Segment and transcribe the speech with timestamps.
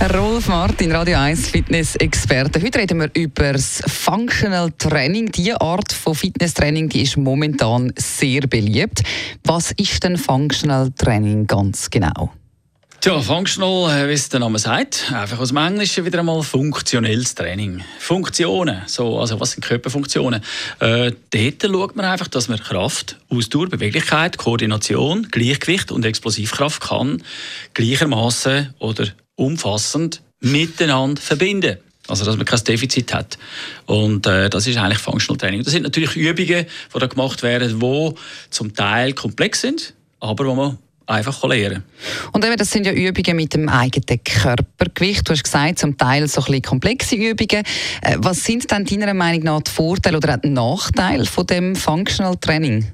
[0.00, 2.62] Rolf Martin, Radio 1 Fitness-Experte.
[2.62, 5.32] Heute reden wir über das Functional Training.
[5.32, 9.02] Diese Art von Fitnesstraining die ist momentan sehr beliebt.
[9.42, 12.30] Was ist denn Functional Training ganz genau?
[13.00, 17.32] Tja, Functional, äh, wie es der Name sagt, einfach aus dem Englischen wieder einmal funktionelles
[17.36, 17.84] Training.
[18.00, 20.42] Funktionen, so, also was sind Körperfunktionen?
[20.80, 27.22] Äh, dort schaut man einfach, dass man Kraft, Ausdauer, Beweglichkeit, Koordination, Gleichgewicht und Explosivkraft kann
[27.74, 31.76] gleichermaßen oder umfassend miteinander verbinden.
[32.08, 33.38] Also, dass man kein Defizit hat.
[33.86, 35.62] Und äh, das ist eigentlich Functional Training.
[35.62, 38.14] Das sind natürlich Übungen, die da gemacht werden, die
[38.50, 41.84] zum Teil komplex sind, aber wo man einfach lernen
[42.32, 45.28] Und eben, das sind ja Übungen mit dem eigenen Körpergewicht.
[45.28, 47.64] Du hast gesagt, zum Teil so ein bisschen komplexe Übungen.
[48.02, 51.74] Äh, was sind denn deiner Meinung nach die Vorteile oder auch die Nachteile von dem
[51.76, 52.92] Functional Training?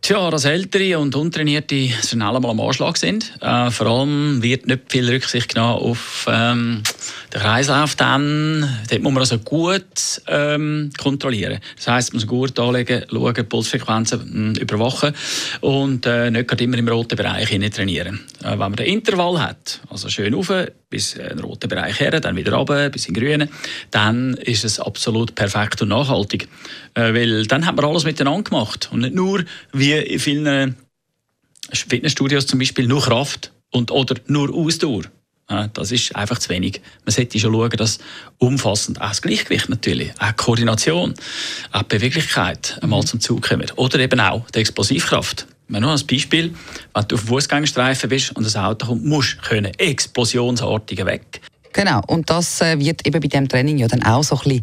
[0.00, 3.32] Tja, dass Ältere und Untrainierte schnell einmal am Anschlag sind.
[3.40, 6.82] Äh, vor allem wird nicht viel Rücksicht genommen auf ähm,
[7.34, 7.96] den Kreislauf.
[7.96, 9.84] Dann, dort muss man also gut
[10.28, 11.58] ähm, kontrollieren.
[11.76, 15.14] Das heisst, man muss gut anlegen, schauen, Pulsfrequenzen äh, überwachen
[15.60, 18.20] und äh, nicht gerade immer im roten Bereich trainieren.
[18.42, 20.50] Äh, wenn man den Intervall hat, also schön rauf,
[20.90, 23.48] bis in den roten Bereich her, dann wieder runter, bis in den grünen,
[23.90, 26.48] dann ist es absolut perfekt und nachhaltig.
[26.94, 30.76] Äh, weil dann hat man alles miteinander gemacht und nicht nur wie in vielen
[31.70, 35.02] Fitnessstudios zum Beispiel nur Kraft und, oder nur Ausdauer.
[35.72, 36.82] Das ist einfach zu wenig.
[37.06, 37.98] Man sollte schon schauen, dass
[38.36, 41.14] umfassend auch das Gleichgewicht natürlich, auch die Koordination,
[41.72, 43.76] auch die Beweglichkeit einmal zum Zug kommt.
[43.78, 45.46] Oder eben auch die Explosivkraft.
[45.68, 46.54] Nur als Beispiel,
[46.94, 51.40] wenn du auf dem Fußgängerstreifen bist und ein Auto kommt, musst du können explosionsartig weg.
[51.74, 54.62] Genau, und das äh, wird eben bei dem Training ja dann auch so ein bisschen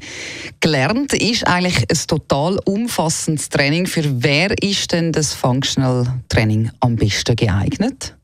[0.60, 1.14] gelernt.
[1.14, 3.86] Ist eigentlich ein total umfassendes Training.
[3.86, 8.15] Für wer ist denn das Functional Training am besten geeignet?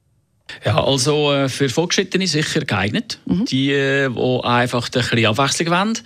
[0.66, 3.20] Ja, also äh, für Fortgeschrittene sicher geeignet.
[3.26, 3.46] Mhm.
[3.46, 6.00] Die, äh, die einfach ein bisschen Abwechslung wollen.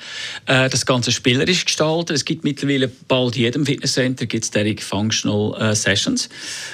[0.45, 2.13] Äh, das Ganze spielerisch gestalten.
[2.13, 4.51] Es gibt mittlerweile bald in jedem Fitnesscenter gibt's
[4.83, 6.29] Functional äh, Sessions.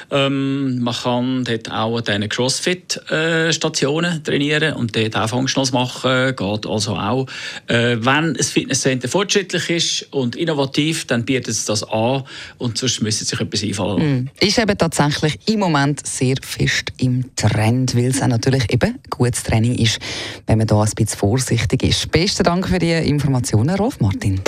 [0.09, 6.36] Ähm, man kann dort auch an diesen Crossfit-Stationen äh, trainieren und dort auch Functionals machen.
[6.36, 7.28] Geht also auch.
[7.68, 12.24] Äh, wenn ein Fitnesscenter fortschrittlich ist und innovativ, dann bietet es das an
[12.58, 14.20] und sonst müssen sich etwas einfallen.
[14.20, 14.30] Mhm.
[14.40, 17.61] Ist eben tatsächlich im Moment sehr fest im Trend.
[17.62, 20.00] Trend, weil es auch natürlich eben gutes Training ist,
[20.48, 22.12] wenn man da ein bisschen vorsichtig ist.
[22.12, 24.42] Besten Dank für die Informationen, Rolf Martin.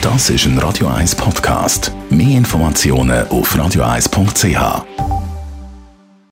[0.00, 1.92] Das ist ein Radio 1 Podcast.
[2.10, 5.15] Mehr Informationen auf radio1.ch.